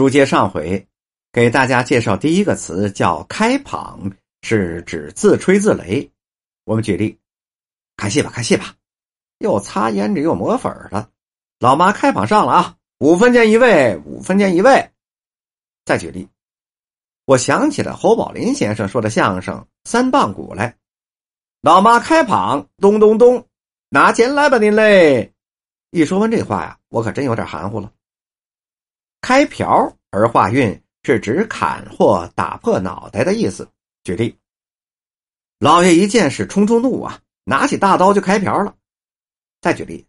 [0.00, 0.86] 书接上回，
[1.30, 6.08] 给大家介绍第一个词叫“开蚌”，是指自吹自擂。
[6.64, 7.18] 我们举例，
[7.98, 8.74] 看戏吧，看戏吧，
[9.40, 11.06] 又擦胭脂又抹粉的，
[11.58, 14.90] 老妈开蚌上了啊，五分钱一位，五分钱一位。
[15.84, 16.26] 再举例，
[17.26, 20.74] 我想起了侯宝林先生说的相声《三棒鼓》来，
[21.60, 23.46] 老妈开蚌，咚咚咚，
[23.90, 25.34] 拿钱来吧您嘞。
[25.90, 27.92] 一说完这话呀，我可真有点含糊了。
[29.20, 33.68] 开瓢儿化韵是指砍或打破脑袋的意思。
[34.02, 34.36] 举例，
[35.58, 38.74] 老爷一见是冲冲怒啊，拿起大刀就开瓢了。
[39.60, 40.06] 再举例，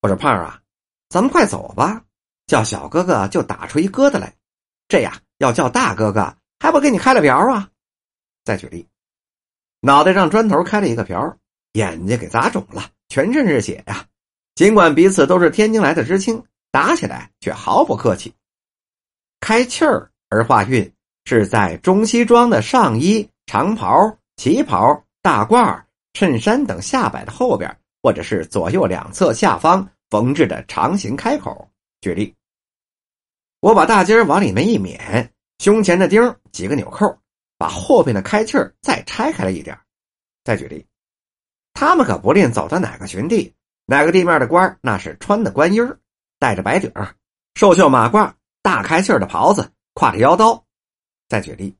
[0.00, 0.62] 我说胖儿啊，
[1.08, 2.04] 咱们快走吧，
[2.46, 4.32] 叫小哥哥就打出一疙瘩来，
[4.86, 7.68] 这样要叫大哥哥还不给你开了瓢啊？
[8.44, 8.86] 再举例，
[9.80, 11.36] 脑袋让砖头开了一个瓢，
[11.72, 14.06] 眼睛给砸肿了，全身是血呀。
[14.54, 18.32] 尽管彼此都是天津来的知青，打起来却毫不客气。
[19.40, 20.92] 开气儿而化韵，
[21.24, 25.80] 是在中西装的上衣、长袍、旗袍、大褂、
[26.12, 31.68] 衬衫等下摆的后边，或者是左右两侧下方缝制的长形开口。
[32.00, 32.34] 举例：
[33.60, 37.16] 我把大襟往里面一免，胸前的钉几个纽扣，
[37.58, 39.78] 把后边的开气儿再拆开了一点。
[40.44, 40.84] 再举例：
[41.72, 43.52] 他们可不吝走到哪个群地，
[43.84, 45.98] 哪个地面的官那是穿的官衣儿，
[46.38, 47.14] 戴着白底儿，
[47.54, 48.32] 寿绣马褂。
[48.66, 50.60] 大开气儿的袍子，挎着腰刀。
[51.28, 51.72] 再举例，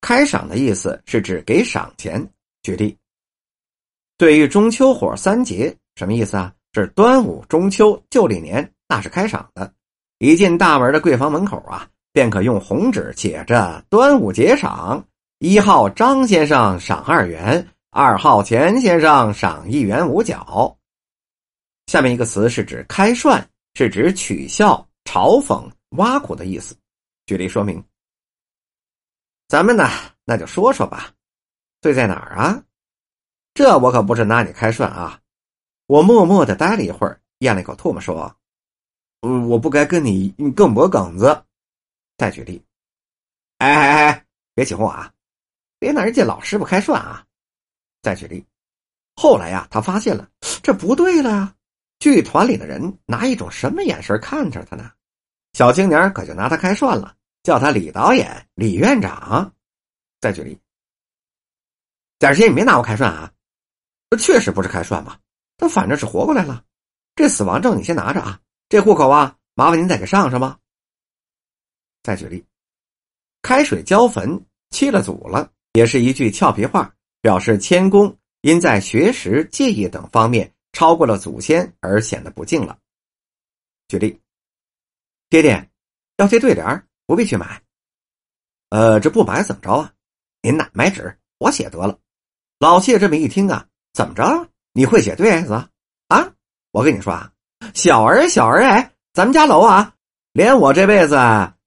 [0.00, 2.24] 开赏的意思是指给赏钱。
[2.62, 2.96] 举例，
[4.16, 6.54] 对于中秋火三节，什么意思啊？
[6.72, 9.74] 是端午、中秋、旧历年，那是开赏的。
[10.18, 15.04] 一进大门的贵房门口啊，便可用红纸写着“端午节赏”，
[15.40, 20.78] 一号张先生赏二元，二号钱先生赏一元五角。
[21.88, 23.44] 下面一个词是指开涮，
[23.74, 25.68] 是指取笑、嘲讽。
[25.90, 26.76] 挖苦的意思，
[27.26, 27.82] 举例说明。
[29.48, 29.88] 咱们呢，
[30.24, 31.12] 那就说说吧，
[31.80, 32.62] 对在哪儿啊？
[33.52, 35.20] 这我可不是拿你开涮啊！
[35.86, 38.34] 我默默的待了一会儿，咽了一口唾沫，说
[39.22, 41.44] ：“嗯，我不该跟你更脖梗子。”
[42.16, 42.64] 再举例，
[43.58, 45.12] 哎哎哎，别起哄啊！
[45.80, 47.26] 别拿人家老师傅开涮啊！
[48.02, 48.46] 再举例，
[49.16, 50.30] 后来呀，他发现了
[50.62, 51.56] 这不对了呀，
[51.98, 54.92] 剧团里的人拿一种什么眼神看着他呢？
[55.52, 59.52] 小青年可就拿他开涮了，叫他李导演、李院长。
[60.20, 60.58] 再举例，
[62.18, 63.32] 点心，你别拿我开涮啊！
[64.10, 65.18] 这确实不是开涮嘛，
[65.56, 66.64] 他反正是活过来了。
[67.16, 70.58] 这死亡证你先拿着啊，这户口啊，麻烦您再给上上吧。
[72.02, 72.44] 再举例，
[73.42, 82.78] 开水浇坟，弃了祖了，也是一句俏皮话，表示谦恭，因在学识、技艺等方面超过了祖先而显得不敬了。
[83.88, 84.20] 举例。
[85.30, 85.70] 爹爹，
[86.16, 87.62] 要这对联不必去买。
[88.70, 89.92] 呃，这不买怎么着啊？
[90.42, 91.96] 您呐，买纸，我写得了。
[92.58, 94.48] 老谢这么一听啊，怎么着？
[94.72, 95.52] 你会写对子
[96.08, 96.32] 啊？
[96.72, 97.30] 我跟你说啊，
[97.74, 99.94] 小儿小儿哎，咱们家楼啊，
[100.32, 101.14] 连我这辈子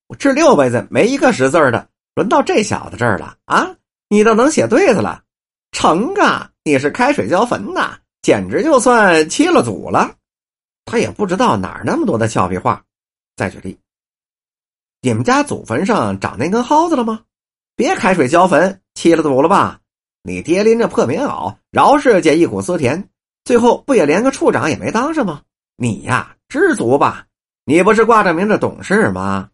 [0.08, 3.74] 我这六辈子没一个识字的，轮到这小子这儿了啊！
[4.10, 5.24] 你都能写对子了，
[5.72, 6.52] 成啊！
[6.66, 10.18] 你是开水浇坟呐，简直就算七了祖了。
[10.84, 12.84] 他也不知道哪儿那么多的俏皮话。
[13.36, 13.80] 再举例，
[15.02, 17.26] 你们家祖坟上长那根蒿子了吗？
[17.76, 19.82] 别开水浇坟，气了祖了吧？
[20.22, 23.10] 你爹拎着破棉袄，饶世界忆苦思甜，
[23.44, 25.42] 最后不也连个处长也没当上吗？
[25.78, 27.26] 你呀，知足吧？
[27.66, 29.50] 你不是挂着名的懂事吗？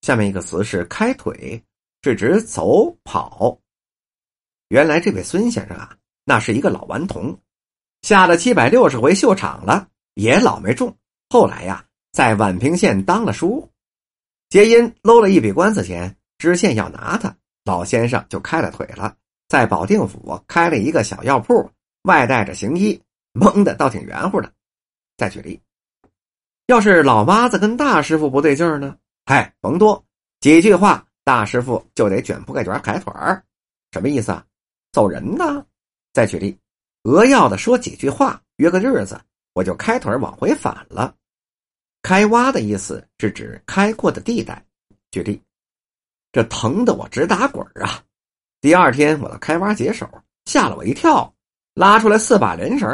[0.00, 1.62] 下面一个词是开腿，
[2.02, 3.56] 是指走跑。
[4.68, 7.38] 原来这位孙先生啊，那是一个老顽童，
[8.02, 10.92] 下了七百六十回秀场了，也老没中。
[11.30, 11.86] 后来呀。
[12.12, 13.66] 在宛平县当了书，
[14.50, 17.34] 皆因搂了一笔官司钱，知县要拿他，
[17.64, 19.16] 老先生就开了腿了，
[19.48, 21.70] 在保定府开了一个小药铺，
[22.02, 23.00] 外带着行医，
[23.32, 24.52] 蒙的倒挺圆乎的。
[25.16, 25.58] 再举例，
[26.66, 28.94] 要是老妈子跟大师傅不对劲呢？
[29.24, 30.04] 嗨，甭多
[30.40, 33.42] 几句话，大师傅就得卷铺盖卷抬腿儿，
[33.90, 34.44] 什么意思啊？
[34.92, 35.64] 走人呢？
[36.12, 36.54] 再举例，
[37.04, 39.18] 讹要的说几句话，约个日子，
[39.54, 41.14] 我就开腿往回返了。
[42.02, 44.64] 开挖的意思是指开阔的地带。
[45.10, 45.40] 举例，
[46.32, 48.02] 这疼得我直打滚啊！
[48.60, 50.08] 第二天我的开挖解手，
[50.44, 51.32] 吓了我一跳，
[51.74, 52.88] 拉出来四把人绳。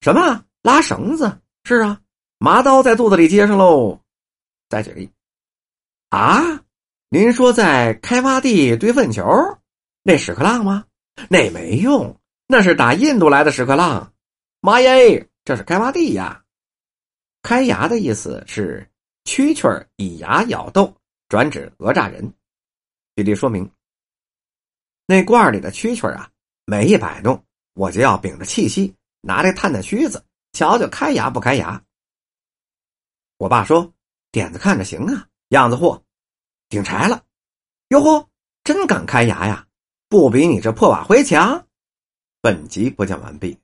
[0.00, 0.44] 什么？
[0.62, 1.40] 拉绳子？
[1.64, 2.00] 是啊，
[2.38, 4.00] 麻刀在肚子里接上喽。
[4.68, 5.10] 再举例，
[6.10, 6.62] 啊，
[7.08, 9.24] 您说在开挖地堆粪球，
[10.02, 10.84] 那屎壳郎吗？
[11.28, 14.12] 那没用，那是打印度来的屎壳郎。
[14.60, 16.43] 妈耶，这是开挖地呀！
[17.44, 18.90] 开牙的意思是
[19.24, 20.96] 蛐蛐以牙咬豆，
[21.28, 22.32] 转指讹诈人。
[23.16, 23.70] 举例说明，
[25.06, 26.30] 那罐里的蛐蛐啊，
[26.64, 27.44] 每一摆动，
[27.74, 30.24] 我就要屏着气息，拿着探探须子，
[30.54, 31.84] 瞧瞧开牙不开牙。
[33.36, 33.92] 我爸说
[34.32, 36.02] ：“点子看着行啊，样子货，
[36.70, 37.22] 顶柴了。
[37.88, 38.26] 哟呵，
[38.64, 39.68] 真敢开牙呀，
[40.08, 41.66] 不比你这破瓦灰强。”
[42.40, 43.58] 本集播讲完毕。